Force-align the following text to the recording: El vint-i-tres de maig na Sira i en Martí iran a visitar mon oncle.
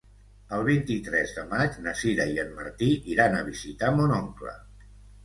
El 0.55 0.61
vint-i-tres 0.67 1.33
de 1.39 1.43
maig 1.51 1.77
na 1.87 1.93
Sira 1.99 2.25
i 2.37 2.41
en 2.45 2.49
Martí 2.63 2.89
iran 3.17 3.37
a 3.41 3.45
visitar 3.51 3.93
mon 3.99 4.15
oncle. 4.17 4.57